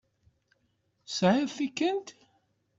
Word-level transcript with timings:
Tesεiḍ 1.07 1.49
tikent? 1.57 2.07